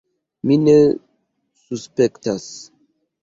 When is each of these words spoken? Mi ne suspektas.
Mi 0.51 0.55
ne 0.61 0.73
suspektas. 1.65 2.47